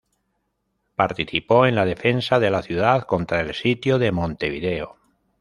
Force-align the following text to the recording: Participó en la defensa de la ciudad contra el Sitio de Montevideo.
Participó 0.95 1.67
en 1.67 1.75
la 1.75 1.85
defensa 1.85 2.39
de 2.39 2.49
la 2.49 2.63
ciudad 2.63 3.03
contra 3.03 3.39
el 3.39 3.53
Sitio 3.53 3.99
de 3.99 4.11
Montevideo. 4.11 4.97